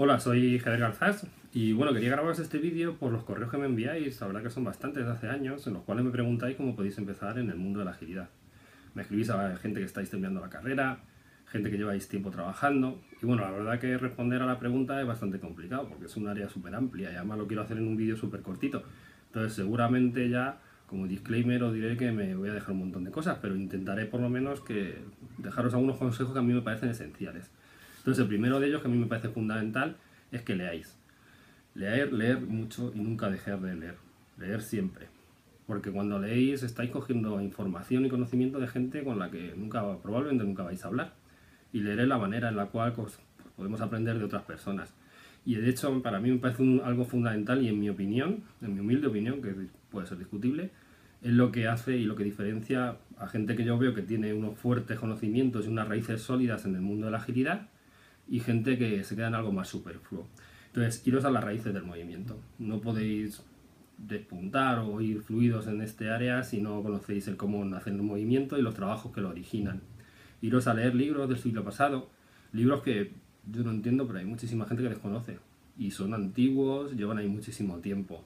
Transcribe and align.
Hola, 0.00 0.20
soy 0.20 0.60
Javier 0.60 0.82
Garzás 0.82 1.26
y 1.52 1.72
bueno, 1.72 1.92
quería 1.92 2.10
grabaros 2.10 2.38
este 2.38 2.58
vídeo 2.58 2.94
por 2.98 3.10
los 3.10 3.24
correos 3.24 3.50
que 3.50 3.58
me 3.58 3.66
enviáis, 3.66 4.20
la 4.20 4.28
verdad 4.28 4.44
que 4.44 4.50
son 4.50 4.62
bastantes 4.62 5.04
de 5.04 5.10
hace 5.10 5.28
años, 5.28 5.66
en 5.66 5.72
los 5.72 5.82
cuales 5.82 6.04
me 6.04 6.12
preguntáis 6.12 6.56
cómo 6.56 6.76
podéis 6.76 6.96
empezar 6.98 7.36
en 7.36 7.50
el 7.50 7.56
mundo 7.56 7.80
de 7.80 7.84
la 7.84 7.90
agilidad. 7.90 8.28
Me 8.94 9.02
escribís 9.02 9.28
a 9.30 9.56
gente 9.56 9.80
que 9.80 9.86
estáis 9.86 10.08
terminando 10.08 10.40
la 10.40 10.50
carrera, 10.50 11.00
gente 11.46 11.68
que 11.68 11.78
lleváis 11.78 12.08
tiempo 12.08 12.30
trabajando 12.30 13.00
y 13.20 13.26
bueno, 13.26 13.42
la 13.42 13.50
verdad 13.50 13.80
que 13.80 13.98
responder 13.98 14.40
a 14.40 14.46
la 14.46 14.60
pregunta 14.60 15.00
es 15.00 15.06
bastante 15.08 15.40
complicado 15.40 15.88
porque 15.88 16.04
es 16.04 16.16
un 16.16 16.28
área 16.28 16.48
súper 16.48 16.76
amplia 16.76 17.10
y 17.10 17.16
además 17.16 17.38
lo 17.38 17.48
quiero 17.48 17.62
hacer 17.62 17.78
en 17.78 17.88
un 17.88 17.96
vídeo 17.96 18.16
súper 18.16 18.42
cortito. 18.42 18.84
Entonces 19.26 19.54
seguramente 19.54 20.28
ya 20.28 20.60
como 20.86 21.08
disclaimer 21.08 21.60
os 21.64 21.74
diré 21.74 21.96
que 21.96 22.12
me 22.12 22.36
voy 22.36 22.50
a 22.50 22.52
dejar 22.52 22.70
un 22.70 22.78
montón 22.78 23.02
de 23.02 23.10
cosas, 23.10 23.38
pero 23.42 23.56
intentaré 23.56 24.06
por 24.06 24.20
lo 24.20 24.30
menos 24.30 24.60
que 24.60 24.94
dejaros 25.38 25.74
algunos 25.74 25.96
consejos 25.96 26.34
que 26.34 26.38
a 26.38 26.42
mí 26.42 26.52
me 26.52 26.62
parecen 26.62 26.88
esenciales. 26.88 27.50
Entonces, 28.08 28.22
el 28.22 28.28
primero 28.28 28.58
de 28.58 28.68
ellos, 28.68 28.80
que 28.80 28.88
a 28.88 28.90
mí 28.90 28.96
me 28.96 29.04
parece 29.04 29.28
fundamental, 29.28 29.98
es 30.32 30.40
que 30.40 30.56
leáis. 30.56 30.96
Leer, 31.74 32.10
leer 32.10 32.40
mucho 32.40 32.90
y 32.94 33.00
nunca 33.00 33.28
dejar 33.28 33.60
de 33.60 33.76
leer. 33.76 33.96
Leer 34.38 34.62
siempre. 34.62 35.08
Porque 35.66 35.90
cuando 35.90 36.18
leéis 36.18 36.62
estáis 36.62 36.90
cogiendo 36.90 37.38
información 37.42 38.06
y 38.06 38.08
conocimiento 38.08 38.60
de 38.60 38.66
gente 38.66 39.04
con 39.04 39.18
la 39.18 39.30
que 39.30 39.52
nunca, 39.54 39.84
probablemente 39.98 40.44
nunca 40.44 40.62
vais 40.62 40.82
a 40.82 40.88
hablar. 40.88 41.12
Y 41.70 41.80
leer 41.80 42.00
es 42.00 42.08
la 42.08 42.16
manera 42.16 42.48
en 42.48 42.56
la 42.56 42.68
cual 42.68 42.94
pues, 42.94 43.18
podemos 43.58 43.82
aprender 43.82 44.18
de 44.18 44.24
otras 44.24 44.44
personas. 44.44 44.94
Y 45.44 45.56
de 45.56 45.68
hecho, 45.68 46.00
para 46.00 46.18
mí 46.18 46.30
me 46.30 46.38
parece 46.38 46.80
algo 46.82 47.04
fundamental 47.04 47.60
y 47.62 47.68
en 47.68 47.78
mi 47.78 47.90
opinión, 47.90 48.42
en 48.62 48.72
mi 48.72 48.80
humilde 48.80 49.08
opinión, 49.08 49.42
que 49.42 49.54
puede 49.90 50.06
ser 50.06 50.16
discutible, 50.16 50.70
es 51.20 51.32
lo 51.32 51.52
que 51.52 51.68
hace 51.68 51.98
y 51.98 52.04
lo 52.04 52.16
que 52.16 52.24
diferencia 52.24 52.96
a 53.18 53.28
gente 53.28 53.54
que 53.54 53.66
yo 53.66 53.76
veo 53.76 53.92
que 53.92 54.00
tiene 54.00 54.32
unos 54.32 54.58
fuertes 54.58 54.98
conocimientos 54.98 55.66
y 55.66 55.68
unas 55.68 55.86
raíces 55.86 56.22
sólidas 56.22 56.64
en 56.64 56.74
el 56.74 56.80
mundo 56.80 57.04
de 57.04 57.12
la 57.12 57.18
agilidad 57.18 57.68
y 58.28 58.40
gente 58.40 58.78
que 58.78 59.04
se 59.04 59.16
queda 59.16 59.28
en 59.28 59.34
algo 59.34 59.52
más 59.52 59.68
superfluo. 59.68 60.26
Entonces, 60.66 61.06
iros 61.06 61.24
a 61.24 61.30
las 61.30 61.42
raíces 61.42 61.72
del 61.72 61.84
movimiento. 61.84 62.38
No 62.58 62.80
podéis 62.80 63.42
despuntar 63.96 64.78
o 64.78 65.00
ir 65.00 65.22
fluidos 65.22 65.66
en 65.66 65.80
este 65.80 66.10
área 66.10 66.44
si 66.44 66.60
no 66.60 66.82
conocéis 66.82 67.26
el 67.26 67.36
cómo 67.36 67.64
nace 67.64 67.90
el 67.90 68.00
movimiento 68.00 68.58
y 68.58 68.62
los 68.62 68.74
trabajos 68.74 69.12
que 69.12 69.20
lo 69.20 69.30
originan. 69.30 69.80
Iros 70.40 70.68
a 70.68 70.74
leer 70.74 70.94
libros 70.94 71.28
del 71.28 71.38
siglo 71.38 71.64
pasado, 71.64 72.10
libros 72.52 72.82
que 72.82 73.12
yo 73.50 73.64
no 73.64 73.70
entiendo, 73.70 74.06
pero 74.06 74.20
hay 74.20 74.24
muchísima 74.24 74.66
gente 74.66 74.82
que 74.82 74.90
desconoce. 74.90 75.38
Y 75.76 75.90
son 75.90 76.14
antiguos, 76.14 76.92
llevan 76.92 77.18
ahí 77.18 77.28
muchísimo 77.28 77.78
tiempo. 77.78 78.24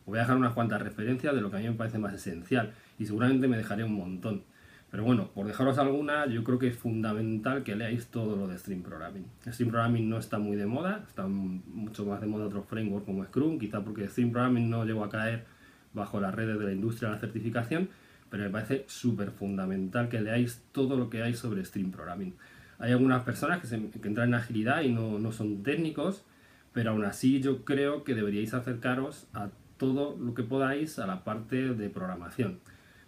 Os 0.00 0.06
voy 0.06 0.18
a 0.18 0.22
dejar 0.22 0.36
unas 0.36 0.54
cuantas 0.54 0.80
referencias 0.80 1.34
de 1.34 1.40
lo 1.40 1.50
que 1.50 1.56
a 1.56 1.60
mí 1.60 1.68
me 1.68 1.74
parece 1.74 1.98
más 1.98 2.14
esencial 2.14 2.72
y 2.98 3.04
seguramente 3.04 3.48
me 3.48 3.56
dejaré 3.56 3.84
un 3.84 3.94
montón. 3.94 4.42
Pero 4.90 5.04
bueno, 5.04 5.30
por 5.32 5.46
dejaros 5.46 5.78
alguna, 5.78 6.26
yo 6.26 6.42
creo 6.42 6.58
que 6.58 6.66
es 6.66 6.76
fundamental 6.76 7.62
que 7.62 7.76
leáis 7.76 8.08
todo 8.08 8.34
lo 8.34 8.48
de 8.48 8.58
Stream 8.58 8.82
Programming. 8.82 9.24
Stream 9.46 9.70
Programming 9.70 10.08
no 10.08 10.18
está 10.18 10.38
muy 10.38 10.56
de 10.56 10.66
moda, 10.66 11.04
están 11.06 11.32
mucho 11.32 12.04
más 12.04 12.20
de 12.20 12.26
moda 12.26 12.46
otros 12.46 12.66
frameworks 12.66 13.06
como 13.06 13.24
Scrum, 13.24 13.58
quizá 13.60 13.84
porque 13.84 14.08
Stream 14.08 14.32
Programming 14.32 14.68
no 14.68 14.84
llegó 14.84 15.04
a 15.04 15.08
caer 15.08 15.44
bajo 15.92 16.20
las 16.20 16.34
redes 16.34 16.58
de 16.58 16.64
la 16.64 16.72
industria 16.72 17.08
de 17.08 17.14
la 17.14 17.20
certificación, 17.20 17.88
pero 18.30 18.42
me 18.42 18.50
parece 18.50 18.84
súper 18.88 19.30
fundamental 19.30 20.08
que 20.08 20.20
leáis 20.20 20.64
todo 20.72 20.96
lo 20.96 21.08
que 21.08 21.22
hay 21.22 21.34
sobre 21.34 21.64
Stream 21.64 21.92
Programming. 21.92 22.34
Hay 22.80 22.90
algunas 22.90 23.22
personas 23.22 23.60
que, 23.60 23.72
entran 23.72 24.28
en 24.28 24.34
agilidad 24.34 24.82
y 24.82 24.90
no, 24.90 25.20
no 25.20 25.30
son 25.30 25.62
técnicos, 25.62 26.24
pero 26.72 26.90
aún 26.90 27.04
así 27.04 27.40
yo 27.40 27.64
creo 27.64 28.02
que 28.02 28.16
deberíais 28.16 28.54
acercaros 28.54 29.28
a 29.34 29.50
todo 29.76 30.16
lo 30.18 30.34
que 30.34 30.42
podáis 30.42 30.98
a 30.98 31.06
la 31.06 31.22
parte 31.22 31.74
de 31.74 31.90
programación 31.90 32.58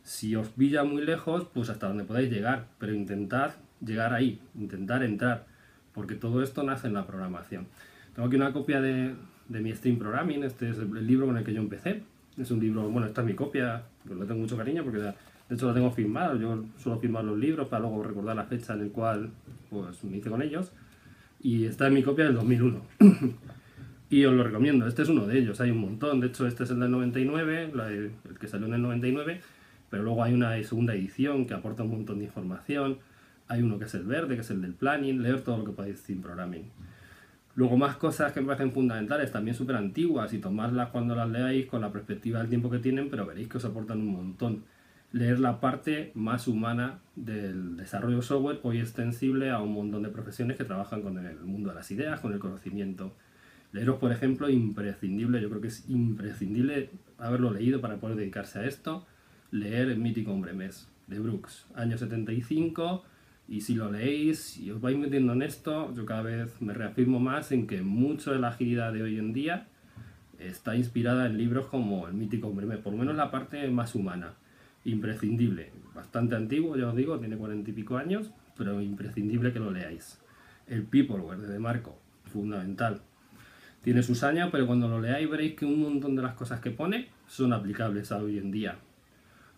si 0.03 0.35
os 0.37 0.49
pilla 0.49 0.85
muy 0.85 1.05
lejos, 1.05 1.47
pues 1.53 1.71
hasta 1.71 1.89
donde 1.89 2.05
podáis 2.05 2.31
llegar, 2.31 2.67
pero 2.79 2.95
intentad 2.95 3.53
llegar 3.85 4.13
ahí, 4.13 4.41
intentar 4.59 5.03
entrar, 5.03 5.47
porque 5.95 6.15
todo 6.15 6.43
esto 6.43 6.63
nace 6.63 6.89
en 6.89 6.95
la 6.95 7.07
programación. 7.07 7.67
Tengo 8.15 8.29
aquí 8.29 8.37
una 8.37 8.53
copia 8.53 8.81
de, 8.81 9.15
mi 9.49 9.73
Stream 9.75 9.99
Programming, 9.99 10.45
este 10.45 10.71
es 10.71 10.79
el 10.79 11.07
libro 11.07 11.27
con 11.27 11.37
el 11.37 11.45
que 11.45 11.53
yo 11.53 11.61
empecé. 11.61 12.03
Es 12.39 12.51
un 12.51 12.61
libro, 12.61 12.89
bueno, 12.89 13.07
esta 13.07 13.21
es 13.21 13.27
mi 13.27 13.35
copia, 13.35 13.83
que 14.07 14.15
lo 14.15 14.25
tengo 14.25 14.41
mucho 14.41 14.57
cariño 14.57 14.83
porque 14.83 14.99
de 14.99 15.15
hecho 15.51 15.67
lo 15.67 15.75
tengo 15.75 15.91
firmado, 15.91 16.37
yo 16.37 16.65
suelo 16.79 16.99
firmar 16.99 17.25
los 17.25 17.39
libros 17.39 17.69
para 17.69 17.81
luego 17.81 18.03
recordar 18.03 18.37
la 18.37 18.45
fecha 18.45 18.73
en 18.73 18.87
la 18.87 18.93
cual 18.93 19.31
pues, 19.71 20.03
me 20.05 20.17
hice 20.17 20.31
con 20.31 20.43
ellos. 20.43 20.73
Y 21.41 21.67
esta 21.67 21.87
es 21.89 21.93
mi 21.93 22.03
copia 22.03 22.25
del 22.25 22.35
2001. 22.35 22.81
y 24.11 24.25
os 24.25 24.35
lo 24.35 24.45
recomiendo, 24.45 24.87
este 24.87 25.03
es 25.03 25.09
uno 25.09 25.27
de 25.27 25.39
ellos, 25.39 25.61
hay 25.61 25.71
un 25.71 25.79
montón, 25.79 26.21
de 26.21 26.29
hecho 26.29 26.47
este 26.47 26.65
es 26.65 26.71
el 26.71 26.81
del 26.81 26.91
99, 26.91 27.73
el 27.75 28.39
que 28.39 28.47
salió 28.47 28.67
en 28.67 28.75
el 28.75 28.83
99, 28.83 29.41
pero 29.93 30.05
luego 30.05 30.25
hay 30.25 30.33
una 30.33 30.61
segunda 30.63 30.95
edición 30.95 31.45
que 31.45 31.53
aporta 31.53 31.83
un 31.83 31.91
montón 31.91 32.19
de 32.19 32.25
información, 32.25 32.97
hay 33.47 33.63
uno 33.63 33.79
que 33.79 33.85
es 33.85 33.95
el 33.95 34.05
verde, 34.05 34.37
que 34.37 34.41
es 34.41 34.51
el 34.51 34.63
del 34.63 34.73
planning, 34.73 35.21
leer 35.21 35.43
todo 35.43 35.59
lo 35.59 35.65
que 35.67 35.73
podéis 35.73 36.01
sin 36.01 36.23
programming. 36.23 36.65
Luego 37.57 37.77
más 37.77 37.99
cosas 37.99 38.33
que 38.33 38.41
me 38.41 38.47
parecen 38.47 38.73
fundamentales, 38.73 39.31
también 39.31 39.55
súper 39.55 39.77
antiguas, 39.77 40.33
y 40.33 40.39
tomarlas 40.39 40.89
cuando 40.89 41.15
las 41.15 41.29
leáis 41.29 41.67
con 41.67 41.83
la 41.83 41.93
perspectiva 41.93 42.39
del 42.39 42.49
tiempo 42.49 42.71
que 42.71 42.79
tienen, 42.79 43.11
pero 43.11 43.27
veréis 43.27 43.49
que 43.49 43.59
os 43.59 43.67
aportan 43.67 43.99
un 43.99 44.15
montón. 44.15 44.65
Leer 45.13 45.41
la 45.41 45.61
parte 45.61 46.11
más 46.15 46.49
humana 46.49 47.01
del 47.15 47.77
desarrollo 47.77 48.23
software, 48.23 48.61
hoy 48.63 48.79
extensible 48.79 49.51
a 49.51 49.61
un 49.61 49.75
montón 49.75 50.05
de 50.05 50.09
profesiones 50.09 50.57
que 50.57 50.65
trabajan 50.65 51.03
con 51.03 51.19
el 51.19 51.39
mundo 51.41 51.69
de 51.69 51.75
las 51.75 51.91
ideas, 51.91 52.19
con 52.21 52.33
el 52.33 52.39
conocimiento. 52.39 53.15
Leeros, 53.73 53.99
por 53.99 54.11
ejemplo, 54.11 54.49
imprescindible, 54.49 55.43
yo 55.43 55.51
creo 55.51 55.61
que 55.61 55.69
es 55.69 55.87
imprescindible 55.91 56.89
haberlo 57.19 57.53
leído 57.53 57.83
para 57.83 57.97
poder 57.97 58.17
dedicarse 58.17 58.59
a 58.59 58.65
esto 58.65 59.07
leer 59.53 59.91
El 59.91 59.99
mítico 59.99 60.33
hombre 60.33 60.55
mes 60.55 60.89
de 61.07 61.21
Brooks, 61.21 61.67
año 61.75 61.99
75, 61.99 63.05
y 63.49 63.61
si 63.61 63.75
lo 63.75 63.93
leéis 63.93 64.57
y 64.57 64.71
os 64.71 64.81
vais 64.81 64.97
metiendo 64.97 65.35
en 65.35 65.43
esto, 65.43 65.95
yo 65.95 66.07
cada 66.07 66.23
vez 66.23 66.61
me 66.63 66.73
reafirmo 66.73 67.21
más 67.21 67.53
en 67.53 67.67
que 67.67 67.83
mucho 67.83 68.33
de 68.33 68.39
la 68.39 68.49
agilidad 68.49 68.95
de 68.95 69.03
hoy 69.03 69.19
en 69.19 69.35
día 69.35 69.69
está 70.39 70.75
inspirada 70.75 71.27
en 71.27 71.37
libros 71.37 71.67
como 71.67 72.09
El 72.09 72.15
mítico 72.15 72.49
hombre 72.49 72.65
mes, 72.65 72.79
por 72.79 72.95
lo 72.95 72.99
menos 72.99 73.15
la 73.15 73.31
parte 73.31 73.69
más 73.69 73.95
humana, 73.95 74.33
imprescindible, 74.87 75.71
bastante 75.95 76.35
antiguo, 76.35 76.75
ya 76.77 76.89
os 76.89 76.97
digo, 76.97 77.19
tiene 77.19 77.37
cuarenta 77.37 77.71
y 77.71 77.75
pico 77.75 77.99
años, 77.99 78.31
pero 78.57 78.81
imprescindible 78.81 79.53
que 79.53 79.61
lo 79.61 79.71
leáis. 79.71 80.19
El 80.67 80.85
Peopleware 80.85 81.41
de 81.41 81.59
Marco, 81.59 81.99
fundamental. 82.33 83.03
Tiene 83.83 84.03
sus 84.03 84.23
años, 84.23 84.49
pero 84.51 84.67
cuando 84.67 84.89
lo 84.89 84.99
leáis 84.99 85.29
veréis 85.29 85.57
que 85.57 85.67
un 85.67 85.83
montón 85.83 86.17
de 86.17 86.23
las 86.23 86.35
cosas 86.35 86.61
que 86.61 86.71
pone 86.71 87.09
son 87.27 87.53
aplicables 87.53 88.13
a 88.13 88.17
hoy 88.17 88.39
en 88.39 88.51
día. 88.51 88.79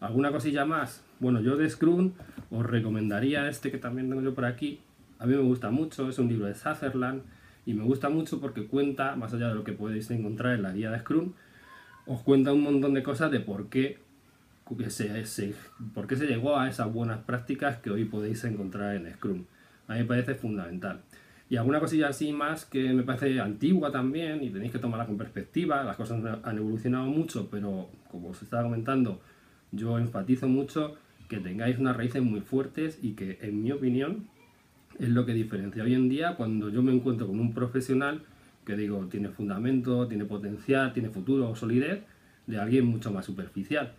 ¿Alguna 0.05 0.31
cosilla 0.31 0.67
más? 0.67 1.03
Bueno, 1.19 1.41
yo 1.41 1.57
de 1.57 1.69
Scrum 1.71 2.13
os 2.51 2.67
recomendaría 2.67 3.49
este 3.49 3.71
que 3.71 3.79
también 3.79 4.11
tengo 4.11 4.21
yo 4.21 4.35
por 4.35 4.45
aquí. 4.45 4.81
A 5.19 5.25
mí 5.25 5.35
me 5.35 5.41
gusta 5.41 5.71
mucho, 5.71 6.11
es 6.11 6.19
un 6.19 6.29
libro 6.29 6.45
de 6.45 6.55
Sutherland 6.55 7.23
y 7.65 7.73
me 7.73 7.85
gusta 7.85 8.11
mucho 8.11 8.39
porque 8.39 8.67
cuenta, 8.67 9.17
más 9.17 9.33
allá 9.33 9.49
de 9.49 9.55
lo 9.55 9.65
que 9.65 9.73
podéis 9.73 10.11
encontrar 10.11 10.57
en 10.57 10.63
la 10.63 10.73
guía 10.73 10.91
de 10.91 10.99
Scrum, 10.99 11.33
os 12.07 12.21
cuenta 12.21 12.53
un 12.53 12.61
montón 12.61 12.93
de 12.93 13.03
cosas 13.03 13.31
de 13.31 13.41
por 13.41 13.71
qué, 13.71 13.99
se, 14.89 15.07
qué 15.11 16.17
se 16.17 16.27
llegó 16.27 16.59
a 16.59 16.69
esas 16.69 16.93
buenas 16.93 17.21
prácticas 17.21 17.79
que 17.79 17.89
hoy 17.89 18.05
podéis 18.05 18.45
encontrar 18.45 18.97
en 18.97 19.11
Scrum. 19.15 19.47
A 19.89 19.95
mí 19.95 20.01
me 20.01 20.05
parece 20.05 20.35
fundamental. 20.35 21.01
Y 21.49 21.57
alguna 21.57 21.81
cosilla 21.81 22.09
así 22.09 22.31
más 22.31 22.67
que 22.67 22.93
me 22.93 23.05
parece 23.05 23.41
antigua 23.41 23.91
también 23.91 24.43
y 24.43 24.51
tenéis 24.51 24.73
que 24.73 24.79
tomarla 24.79 25.07
con 25.07 25.17
perspectiva. 25.17 25.83
Las 25.83 25.97
cosas 25.97 26.23
han 26.43 26.59
evolucionado 26.59 27.07
mucho, 27.07 27.49
pero 27.51 27.89
como 28.11 28.29
os 28.29 28.43
estaba 28.43 28.65
comentando, 28.65 29.23
yo 29.77 29.99
enfatizo 29.99 30.49
mucho 30.49 30.97
que 31.29 31.39
tengáis 31.39 31.79
unas 31.79 31.97
raíces 31.97 32.23
muy 32.23 32.41
fuertes 32.41 32.99
y 33.03 33.13
que, 33.13 33.39
en 33.43 33.63
mi 33.63 33.73
opinión, 33.73 34.29
es 34.99 35.09
lo 35.09 35.27
que 35.27 35.35
diferencia 35.35 35.83
hoy 35.83 35.95
en 35.95 36.09
día 36.09 36.37
cuando 36.37 36.69
yo 36.69 36.83
me 36.83 36.93
encuentro 36.93 37.27
con 37.27 37.41
un 37.41 37.53
profesional 37.53 38.23
que 38.65 38.77
digo 38.77 39.07
tiene 39.07 39.29
fundamento, 39.29 40.09
tiene 40.09 40.25
potencial, 40.25 40.93
tiene 40.93 41.11
futuro 41.11 41.51
o 41.51 41.57
solidez, 41.57 42.03
de 42.47 42.59
alguien 42.59 42.87
mucho 42.87 43.11
más 43.11 43.25
superficial. 43.25 43.93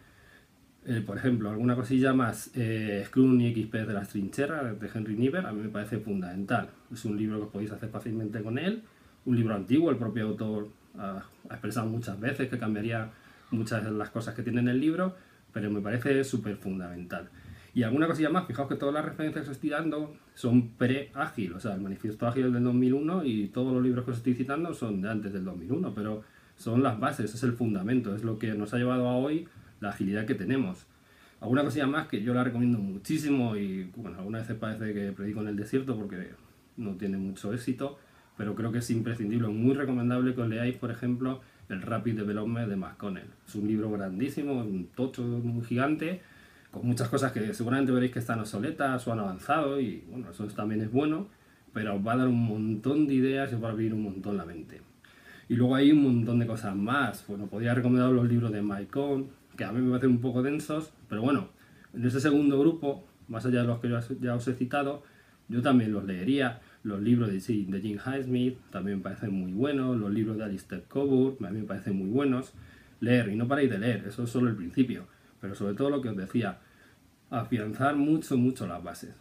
Eh, 0.88 1.02
por 1.06 1.18
ejemplo, 1.18 1.50
alguna 1.50 1.75
cosilla 1.75 2.13
más, 2.13 2.52
eh, 2.56 3.03
Scrum 3.07 3.40
y 3.42 3.53
XP 3.53 3.74
de 3.74 3.94
las 3.94 4.09
trincheras 4.09 4.80
de 4.80 4.90
Henry 4.94 5.16
Niver, 5.16 5.46
a 5.46 5.52
mí 5.52 5.62
me 5.62 5.69
parece 5.69 5.97
fundamental. 5.97 6.69
Es 6.94 7.06
un 7.06 7.18
libro 7.18 7.40
que 7.40 7.52
podéis 7.52 7.72
hacer 7.72 7.90
fácilmente 7.90 8.42
con 8.42 8.57
él, 8.57 8.84
un 9.25 9.36
libro 9.36 9.56
antiguo, 9.56 9.89
el 9.89 9.98
propio 9.98 10.28
autor 10.28 10.69
ha 10.98 11.25
expresado 11.50 11.88
muchas 11.88 12.18
veces 12.19 12.48
que 12.50 12.57
cambiaría 12.57 13.10
muchas 13.51 13.83
de 13.83 13.92
las 13.92 14.10
cosas 14.12 14.33
que 14.33 14.44
tiene 14.44 14.62
en 14.62 14.69
el 14.69 14.80
libro, 14.80 15.16
pero 15.56 15.72
me 15.72 15.80
parece 15.80 16.22
súper 16.25 16.57
fundamental. 16.57 17.30
Y 17.74 17.84
alguna 17.84 18.07
cosilla 18.07 18.30
más, 18.30 18.46
fijaos 18.46 18.68
que 18.68 18.75
todas 18.75 18.94
las 18.94 19.06
referencias 19.06 19.46
que 19.46 19.54
estoy 19.54 19.69
dando 19.69 20.13
son 20.34 20.72
pre-ágil, 20.72 21.54
o 21.54 21.62
sea, 21.62 21.75
el 21.75 21.80
manifiesto 21.80 22.28
ágil 22.28 22.48
es 22.48 22.54
del 22.54 22.66
2001 22.66 23.24
y 23.24 23.48
todos 23.48 23.74
los 23.74 23.81
libros 23.81 24.04
que 24.04 24.12
os 24.12 24.18
estoy 24.18 24.34
citando 24.34 24.74
son 24.74 25.02
de 25.02 25.10
antes 25.10 25.31
del 25.31 25.46
2001, 25.46 25.96
pero 25.96 26.24
son 26.57 26.84
las 26.84 27.00
bases, 27.00 27.34
es 27.34 27.42
el 27.44 27.54
fundamento, 27.54 28.13
es 28.13 28.25
lo 28.25 28.38
que 28.38 28.54
nos 28.54 28.74
ha 28.74 28.78
llevado 28.78 29.07
a 29.07 29.16
hoy 29.16 29.48
la 29.80 29.92
agilidad 29.92 30.25
que 30.25 30.36
tenemos. 30.36 30.88
Alguna 31.40 31.63
cosilla 31.63 31.88
más 31.88 32.10
que 32.10 32.22
yo 32.22 32.34
la 32.34 32.44
recomiendo 32.44 32.80
muchísimo 32.80 33.56
y 33.56 33.90
bueno, 33.96 34.18
algunas 34.18 34.42
veces 34.42 34.57
parece 34.57 34.94
que 34.94 35.13
predico 35.13 35.40
en 35.40 35.48
el 35.48 35.56
desierto 35.56 35.96
porque 35.96 36.31
no 36.75 36.96
tiene 36.96 37.18
mucho 37.18 37.54
éxito, 37.54 37.98
pero 38.36 38.56
creo 38.56 38.74
que 38.74 38.80
es 38.80 38.90
imprescindible, 38.90 39.48
muy 39.48 39.74
recomendable 39.74 40.36
que 40.36 40.42
os 40.42 40.50
leáis, 40.50 40.75
por 40.75 40.92
ejemplo, 40.92 41.40
el 41.69 41.81
Rapid 41.81 42.17
Development 42.17 42.69
de 42.69 42.75
McConnell. 42.75 43.27
Es 43.47 43.56
un 43.56 43.67
libro 43.67 43.91
grandísimo, 43.91 44.53
un 44.53 44.88
tocho 44.95 45.21
muy 45.23 45.63
gigante, 45.65 46.21
con 46.71 46.85
muchas 46.85 47.09
cosas 47.09 47.31
que 47.31 47.53
seguramente 47.53 47.91
veréis 47.91 48.12
que 48.12 48.19
están 48.19 48.39
obsoletas 48.39 49.07
o 49.07 49.13
han 49.13 49.19
avanzado 49.19 49.79
y 49.79 50.03
bueno, 50.09 50.29
eso 50.31 50.45
también 50.47 50.81
es 50.81 50.91
bueno, 50.91 51.27
pero 51.73 51.95
os 51.95 52.06
va 52.06 52.13
a 52.13 52.17
dar 52.17 52.27
un 52.27 52.45
montón 52.45 53.07
de 53.07 53.15
ideas 53.15 53.51
y 53.51 53.56
os 53.56 53.63
va 53.63 53.69
a 53.69 53.71
abrir 53.71 53.94
un 53.94 54.03
montón 54.03 54.38
la 54.38 54.45
mente. 54.45 54.81
Y 55.47 55.56
luego 55.56 55.75
hay 55.75 55.91
un 55.91 56.01
montón 56.01 56.39
de 56.39 56.47
cosas 56.47 56.75
más. 56.75 57.23
Bueno, 57.27 57.47
podría 57.47 57.75
recomendar 57.75 58.09
los 58.11 58.27
libros 58.27 58.51
de 58.51 58.61
Mike 58.61 59.25
que 59.56 59.63
a 59.63 59.71
mí 59.71 59.79
me 59.79 59.91
parecen 59.91 60.11
un 60.11 60.21
poco 60.21 60.41
densos, 60.41 60.91
pero 61.07 61.21
bueno, 61.21 61.50
en 61.94 62.06
ese 62.06 62.19
segundo 62.19 62.59
grupo, 62.59 63.06
más 63.27 63.45
allá 63.45 63.61
de 63.61 63.68
los 63.68 63.79
que 63.79 63.89
ya 64.19 64.35
os 64.35 64.47
he 64.47 64.53
citado, 64.53 65.03
yo 65.47 65.62
también 65.62 65.92
los 65.92 66.06
leería. 66.06 66.62
Los 66.83 67.01
libros 67.01 67.30
de, 67.30 67.36
de 67.36 67.81
Jim 67.81 67.97
Highsmith 67.97 68.59
también 68.69 68.97
me 68.97 69.03
parecen 69.03 69.33
muy 69.33 69.51
buenos, 69.51 69.97
los 69.97 70.12
libros 70.12 70.38
de 70.38 70.44
Alistair 70.44 70.83
Coburn 70.88 71.38
mí 71.39 71.62
me 71.62 71.63
parecen 71.63 71.97
muy 71.97 72.09
buenos. 72.09 72.53
Leer, 73.00 73.30
y 73.30 73.36
no 73.36 73.47
paráis 73.47 73.69
de 73.69 73.80
leer, 73.80 74.06
eso 74.07 74.24
es 74.24 74.30
solo 74.30 74.50
el 74.50 74.56
principio, 74.56 75.07
pero 75.42 75.56
sobre 75.56 75.74
todo 75.74 75.89
lo 75.89 76.01
que 76.01 76.09
os 76.09 76.18
decía, 76.18 76.59
afianzar 77.30 77.95
mucho, 77.95 78.38
mucho 78.38 78.68
las 78.68 78.83
bases. 78.83 79.15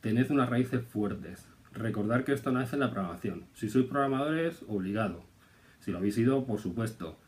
Tened 0.00 0.30
unas 0.30 0.48
raíces 0.48 0.82
fuertes. 0.82 1.46
Recordar 1.72 2.24
que 2.24 2.32
esto 2.32 2.50
nace 2.50 2.76
en 2.76 2.80
la 2.80 2.90
programación. 2.90 3.44
Si 3.54 3.68
sois 3.68 3.86
programadores, 3.86 4.64
obligado. 4.66 5.22
Si 5.78 5.92
lo 5.92 5.98
habéis 5.98 6.14
sido, 6.16 6.44
por 6.44 6.58
supuesto. 6.58 7.18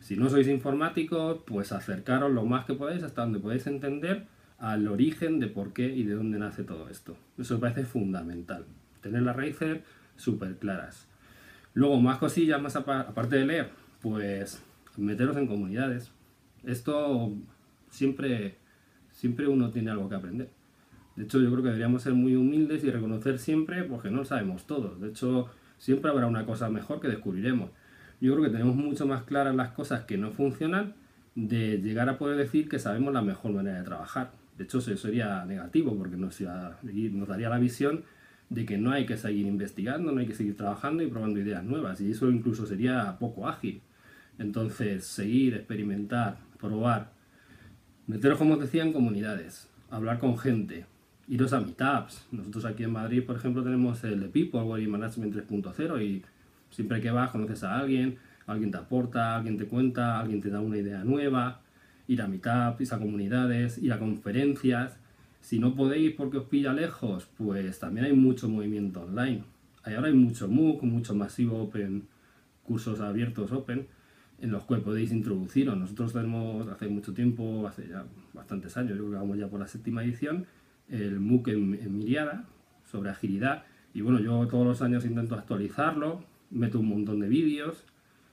Si 0.00 0.16
no 0.16 0.28
sois 0.28 0.48
informáticos, 0.48 1.42
pues 1.46 1.72
acercaros 1.72 2.32
lo 2.32 2.44
más 2.44 2.64
que 2.64 2.74
podáis 2.74 3.02
hasta 3.02 3.22
donde 3.22 3.38
podáis 3.38 3.66
entender 3.66 4.26
al 4.62 4.88
origen 4.88 5.40
de 5.40 5.48
por 5.48 5.72
qué 5.74 5.94
y 5.94 6.04
de 6.04 6.14
dónde 6.14 6.38
nace 6.38 6.62
todo 6.62 6.88
esto. 6.88 7.16
Eso 7.36 7.54
me 7.54 7.60
parece 7.60 7.84
fundamental. 7.84 8.64
Tener 9.02 9.22
las 9.22 9.36
raíces 9.36 9.80
súper 10.16 10.56
claras. 10.56 11.06
Luego, 11.74 12.00
más 12.00 12.18
cosillas, 12.18 12.62
más 12.62 12.76
aparte 12.76 13.36
de 13.36 13.44
leer, 13.44 13.70
pues 14.00 14.62
meteros 14.96 15.36
en 15.36 15.46
comunidades. 15.46 16.10
Esto 16.64 17.32
siempre, 17.90 18.56
siempre 19.10 19.48
uno 19.48 19.70
tiene 19.70 19.90
algo 19.90 20.08
que 20.08 20.14
aprender. 20.14 20.48
De 21.16 21.24
hecho, 21.24 21.40
yo 21.40 21.50
creo 21.50 21.62
que 21.62 21.68
deberíamos 21.68 22.02
ser 22.02 22.14
muy 22.14 22.36
humildes 22.36 22.84
y 22.84 22.90
reconocer 22.90 23.38
siempre 23.38 23.82
porque 23.82 24.10
no 24.10 24.18
lo 24.18 24.24
sabemos 24.24 24.66
todo. 24.66 24.96
De 24.96 25.08
hecho, 25.08 25.50
siempre 25.76 26.10
habrá 26.10 26.26
una 26.26 26.46
cosa 26.46 26.70
mejor 26.70 27.00
que 27.00 27.08
descubriremos 27.08 27.70
yo 28.22 28.34
creo 28.34 28.44
que 28.44 28.50
tenemos 28.50 28.76
mucho 28.76 29.04
más 29.04 29.24
claras 29.24 29.54
las 29.56 29.72
cosas 29.72 30.04
que 30.04 30.16
no 30.16 30.30
funcionan 30.30 30.94
de 31.34 31.78
llegar 31.78 32.08
a 32.08 32.18
poder 32.18 32.36
decir 32.36 32.68
que 32.68 32.78
sabemos 32.78 33.12
la 33.12 33.20
mejor 33.20 33.50
manera 33.50 33.78
de 33.78 33.84
trabajar. 33.84 34.30
De 34.56 34.64
hecho, 34.64 34.78
eso 34.78 34.96
sería 34.96 35.44
negativo 35.44 35.96
porque 35.96 36.16
nos, 36.16 36.40
nos 36.40 37.28
daría 37.28 37.48
la 37.48 37.58
visión 37.58 38.04
de 38.50 38.66
que 38.66 38.76
no 38.76 38.92
hay 38.92 39.06
que 39.06 39.16
seguir 39.16 39.46
investigando, 39.46 40.12
no 40.12 40.20
hay 40.20 40.26
que 40.26 40.34
seguir 40.34 40.56
trabajando 40.56 41.02
y 41.02 41.06
probando 41.06 41.40
ideas 41.40 41.64
nuevas. 41.64 42.00
Y 42.00 42.10
eso 42.10 42.30
incluso 42.30 42.66
sería 42.66 43.16
poco 43.18 43.48
ágil. 43.48 43.80
Entonces, 44.38 45.04
seguir, 45.04 45.54
experimentar, 45.54 46.38
probar, 46.60 47.12
meteros, 48.06 48.38
como 48.38 48.54
os 48.54 48.60
decía, 48.60 48.82
en 48.82 48.92
comunidades, 48.92 49.68
hablar 49.90 50.18
con 50.18 50.36
gente, 50.38 50.86
iros 51.28 51.52
a 51.52 51.60
meetups. 51.60 52.26
Nosotros 52.30 52.64
aquí 52.64 52.84
en 52.84 52.92
Madrid, 52.92 53.24
por 53.24 53.36
ejemplo, 53.36 53.62
tenemos 53.62 54.04
el 54.04 54.20
de 54.20 54.28
People 54.28 54.62
Worry 54.62 54.86
Management 54.86 55.34
3.0 55.34 56.02
y 56.02 56.22
Siempre 56.72 57.02
que 57.02 57.10
vas 57.10 57.30
conoces 57.30 57.62
a 57.64 57.78
alguien, 57.78 58.18
alguien 58.46 58.70
te 58.70 58.78
aporta, 58.78 59.36
alguien 59.36 59.58
te 59.58 59.66
cuenta, 59.66 60.18
alguien 60.18 60.40
te 60.40 60.48
da 60.48 60.60
una 60.60 60.78
idea 60.78 61.04
nueva, 61.04 61.60
ir 62.08 62.22
a 62.22 62.28
meetups, 62.28 62.80
ir 62.80 62.94
a 62.94 62.98
comunidades, 62.98 63.78
ir 63.78 63.92
a 63.92 63.98
conferencias. 63.98 64.98
Si 65.40 65.58
no 65.58 65.74
podéis 65.74 66.14
porque 66.14 66.38
os 66.38 66.44
pilla 66.44 66.72
lejos, 66.72 67.28
pues 67.36 67.78
también 67.78 68.06
hay 68.06 68.12
mucho 68.12 68.48
movimiento 68.48 69.02
online. 69.02 69.44
Ahora 69.84 70.06
hay 70.06 70.14
mucho 70.14 70.48
MOOC, 70.48 70.82
mucho 70.84 71.14
masivo 71.14 71.60
open, 71.62 72.04
cursos 72.62 73.00
abiertos 73.00 73.50
open, 73.50 73.86
en 74.40 74.50
los 74.50 74.64
cuales 74.64 74.84
podéis 74.84 75.10
introduciros. 75.10 75.76
Nosotros 75.76 76.12
tenemos 76.12 76.68
hace 76.68 76.86
mucho 76.88 77.12
tiempo, 77.12 77.66
hace 77.66 77.88
ya 77.88 78.04
bastantes 78.32 78.76
años, 78.76 78.90
yo 78.90 78.98
creo 78.98 79.10
que 79.10 79.16
vamos 79.16 79.38
ya 79.38 79.48
por 79.48 79.58
la 79.58 79.66
séptima 79.66 80.04
edición, 80.04 80.46
el 80.88 81.18
MOOC 81.18 81.48
en, 81.48 81.74
en 81.74 81.98
Miriada 81.98 82.44
sobre 82.84 83.10
agilidad. 83.10 83.64
Y 83.94 84.00
bueno, 84.00 84.20
yo 84.20 84.46
todos 84.46 84.66
los 84.66 84.82
años 84.82 85.04
intento 85.04 85.34
actualizarlo, 85.34 86.24
meto 86.50 86.78
un 86.78 86.88
montón 86.88 87.20
de 87.20 87.28
vídeos 87.28 87.84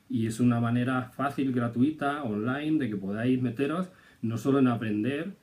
y 0.10 0.26
es 0.26 0.40
una 0.40 0.60
manera 0.60 1.12
fácil, 1.16 1.52
gratuita, 1.52 2.24
online, 2.24 2.80
de 2.80 2.90
que 2.90 2.98
podáis 2.98 3.42
meteros 3.42 3.90
no 4.22 4.38
solo 4.38 4.60
en 4.60 4.68
aprender 4.68 5.36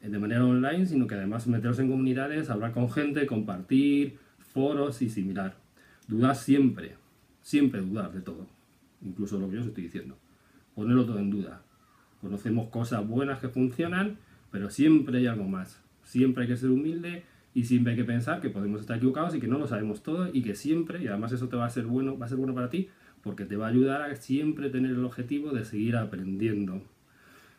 eh, 0.00 0.08
de 0.08 0.18
manera 0.18 0.44
online, 0.44 0.86
sino 0.86 1.06
que 1.06 1.16
además 1.16 1.46
meteros 1.46 1.78
en 1.80 1.90
comunidades, 1.90 2.48
hablar 2.48 2.72
con 2.72 2.90
gente, 2.90 3.26
compartir, 3.26 4.18
foros 4.38 5.02
y 5.02 5.10
similar. 5.10 5.56
Dudar 6.06 6.36
siempre, 6.36 6.94
siempre 7.40 7.80
dudar 7.80 8.12
de 8.12 8.20
todo, 8.20 8.46
incluso 9.02 9.38
lo 9.38 9.48
que 9.48 9.56
yo 9.56 9.60
os 9.62 9.66
estoy 9.66 9.84
diciendo. 9.84 10.16
Ponerlo 10.74 11.04
todo 11.04 11.18
en 11.18 11.30
duda. 11.30 11.62
Conocemos 12.20 12.68
cosas 12.68 13.06
buenas 13.06 13.40
que 13.40 13.48
funcionan, 13.48 14.18
pero 14.50 14.70
siempre 14.70 15.18
hay 15.18 15.26
algo 15.26 15.44
más. 15.44 15.80
Siempre 16.04 16.44
hay 16.44 16.48
que 16.48 16.56
ser 16.56 16.70
humilde 16.70 17.24
y 17.54 17.64
siempre 17.64 17.92
hay 17.92 17.98
que 17.98 18.04
pensar 18.04 18.40
que 18.40 18.48
podemos 18.48 18.80
estar 18.80 18.96
equivocados 18.96 19.34
y 19.34 19.40
que 19.40 19.48
no 19.48 19.58
lo 19.58 19.66
sabemos 19.66 20.02
todo 20.02 20.30
y 20.32 20.42
que 20.42 20.54
siempre, 20.54 21.02
y 21.02 21.08
además 21.08 21.32
eso 21.32 21.48
te 21.48 21.56
va 21.56 21.66
a 21.66 21.70
ser 21.70 21.86
bueno, 21.86 22.16
va 22.16 22.26
a 22.26 22.28
ser 22.28 22.38
bueno 22.38 22.54
para 22.54 22.70
ti, 22.70 22.88
porque 23.22 23.44
te 23.44 23.56
va 23.56 23.66
a 23.66 23.70
ayudar 23.70 24.02
a 24.02 24.14
siempre 24.16 24.70
tener 24.70 24.92
el 24.92 25.04
objetivo 25.04 25.50
de 25.50 25.64
seguir 25.64 25.96
aprendiendo. 25.96 26.82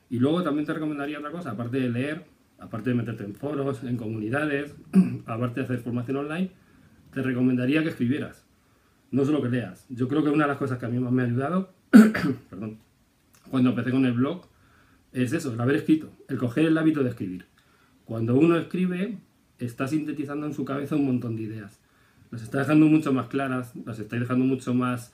Y 0.09 0.19
luego 0.19 0.43
también 0.43 0.65
te 0.65 0.73
recomendaría 0.73 1.19
otra 1.19 1.31
cosa, 1.31 1.51
aparte 1.51 1.79
de 1.79 1.89
leer, 1.89 2.25
aparte 2.59 2.89
de 2.89 2.95
meterte 2.95 3.23
en 3.23 3.35
foros, 3.35 3.83
en 3.83 3.97
comunidades, 3.97 4.75
aparte 5.25 5.61
de 5.61 5.65
hacer 5.65 5.79
formación 5.79 6.17
online, 6.17 6.51
te 7.11 7.21
recomendaría 7.21 7.83
que 7.83 7.89
escribieras, 7.89 8.45
no 9.11 9.25
solo 9.25 9.41
que 9.41 9.49
leas. 9.49 9.85
Yo 9.89 10.07
creo 10.07 10.23
que 10.23 10.29
una 10.29 10.45
de 10.45 10.49
las 10.49 10.57
cosas 10.57 10.79
que 10.79 10.85
a 10.85 10.89
mí 10.89 10.99
más 10.99 11.11
me 11.11 11.23
ha 11.23 11.25
ayudado, 11.25 11.73
perdón, 12.49 12.77
cuando 13.49 13.69
empecé 13.69 13.91
con 13.91 14.05
el 14.05 14.13
blog, 14.13 14.47
es 15.11 15.31
eso, 15.33 15.53
el 15.53 15.61
haber 15.61 15.77
escrito, 15.77 16.11
el 16.27 16.37
coger 16.37 16.65
el 16.65 16.77
hábito 16.77 17.03
de 17.03 17.09
escribir. 17.09 17.45
Cuando 18.05 18.35
uno 18.35 18.57
escribe, 18.57 19.17
está 19.59 19.87
sintetizando 19.87 20.45
en 20.45 20.53
su 20.53 20.65
cabeza 20.65 20.95
un 20.95 21.05
montón 21.05 21.35
de 21.35 21.43
ideas. 21.43 21.79
Las 22.31 22.41
está 22.41 22.59
dejando 22.59 22.87
mucho 22.87 23.13
más 23.13 23.27
claras, 23.27 23.73
las 23.85 23.99
estáis 23.99 24.23
dejando 24.23 24.45
mucho 24.45 24.73
más 24.73 25.13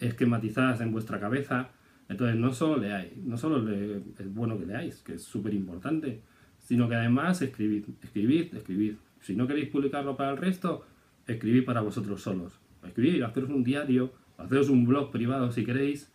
esquematizadas 0.00 0.80
en 0.80 0.92
vuestra 0.92 1.20
cabeza. 1.20 1.70
Entonces 2.08 2.36
no 2.36 2.52
solo 2.52 2.78
leáis, 2.78 3.16
no 3.18 3.36
solo 3.36 3.68
es 3.70 4.34
bueno 4.34 4.58
que 4.58 4.66
leáis, 4.66 5.02
que 5.02 5.14
es 5.14 5.22
súper 5.22 5.54
importante, 5.54 6.22
sino 6.58 6.88
que 6.88 6.94
además 6.94 7.42
escribid, 7.42 7.84
escribid, 8.02 8.54
escribid. 8.54 8.94
Si 9.20 9.36
no 9.36 9.46
queréis 9.46 9.68
publicarlo 9.68 10.16
para 10.16 10.30
el 10.30 10.36
resto, 10.36 10.86
escribid 11.26 11.64
para 11.64 11.80
vosotros 11.80 12.22
solos. 12.22 12.58
Escribid, 12.86 13.22
haceros 13.22 13.50
un 13.50 13.64
diario, 13.64 14.12
haceros 14.38 14.70
un 14.70 14.86
blog 14.86 15.10
privado 15.10 15.52
si 15.52 15.64
queréis. 15.64 16.10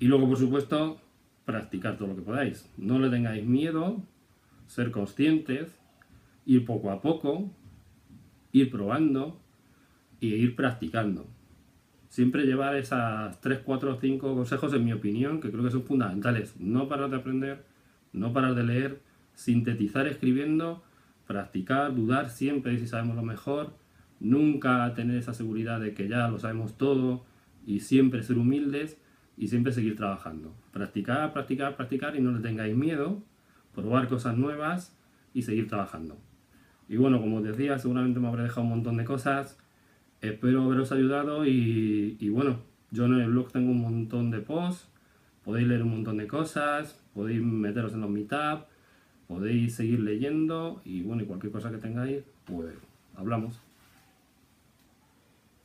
Y 0.00 0.06
luego, 0.06 0.28
por 0.28 0.38
supuesto, 0.38 1.00
practicar 1.44 1.96
todo 1.96 2.08
lo 2.08 2.16
que 2.16 2.22
podáis. 2.22 2.68
No 2.76 2.98
le 2.98 3.10
tengáis 3.10 3.44
miedo, 3.44 4.02
ser 4.66 4.90
conscientes 4.90 5.78
ir 6.46 6.64
poco 6.64 6.90
a 6.90 7.00
poco, 7.00 7.50
ir 8.52 8.70
probando 8.70 9.40
y 10.20 10.34
ir 10.34 10.56
practicando. 10.56 11.26
Siempre 12.14 12.46
llevar 12.46 12.76
esas 12.76 13.40
3, 13.40 13.62
4, 13.64 13.98
5 14.00 14.36
consejos, 14.36 14.72
en 14.72 14.84
mi 14.84 14.92
opinión, 14.92 15.40
que 15.40 15.50
creo 15.50 15.64
que 15.64 15.72
son 15.72 15.82
fundamentales. 15.82 16.54
No 16.60 16.86
parar 16.86 17.10
de 17.10 17.16
aprender, 17.16 17.64
no 18.12 18.32
parar 18.32 18.54
de 18.54 18.62
leer, 18.62 19.00
sintetizar 19.34 20.06
escribiendo, 20.06 20.84
practicar, 21.26 21.92
dudar 21.92 22.30
siempre 22.30 22.78
si 22.78 22.86
sabemos 22.86 23.16
lo 23.16 23.24
mejor, 23.24 23.74
nunca 24.20 24.94
tener 24.94 25.16
esa 25.16 25.34
seguridad 25.34 25.80
de 25.80 25.92
que 25.92 26.06
ya 26.06 26.28
lo 26.28 26.38
sabemos 26.38 26.78
todo 26.78 27.24
y 27.66 27.80
siempre 27.80 28.22
ser 28.22 28.38
humildes 28.38 28.96
y 29.36 29.48
siempre 29.48 29.72
seguir 29.72 29.96
trabajando. 29.96 30.54
Practicar, 30.72 31.32
practicar, 31.32 31.74
practicar 31.74 32.14
y 32.14 32.20
no 32.20 32.30
le 32.30 32.38
tengáis 32.38 32.76
miedo, 32.76 33.24
probar 33.74 34.06
cosas 34.06 34.36
nuevas 34.36 34.96
y 35.32 35.42
seguir 35.42 35.66
trabajando. 35.66 36.16
Y 36.88 36.96
bueno, 36.96 37.20
como 37.20 37.38
os 37.38 37.42
decía, 37.42 37.76
seguramente 37.80 38.20
me 38.20 38.28
habré 38.28 38.44
dejado 38.44 38.62
un 38.62 38.68
montón 38.68 38.98
de 38.98 39.04
cosas. 39.04 39.58
Espero 40.24 40.62
haberos 40.62 40.90
ayudado 40.90 41.44
y, 41.44 42.30
bueno, 42.30 42.60
yo 42.90 43.04
en 43.04 43.20
el 43.20 43.28
blog 43.28 43.52
tengo 43.52 43.72
un 43.72 43.82
montón 43.82 44.30
de 44.30 44.38
posts, 44.38 44.88
podéis 45.44 45.68
leer 45.68 45.82
un 45.82 45.90
montón 45.90 46.16
de 46.16 46.26
cosas, 46.26 46.98
podéis 47.12 47.42
meteros 47.42 47.92
en 47.92 48.00
los 48.00 48.08
meetups, 48.08 48.64
podéis 49.28 49.74
seguir 49.74 50.00
leyendo 50.00 50.80
y 50.82 51.02
bueno, 51.02 51.24
y 51.24 51.26
cualquier 51.26 51.52
cosa 51.52 51.70
que 51.70 51.76
tengáis, 51.76 52.22
pues 52.46 52.72
hablamos. 53.16 53.60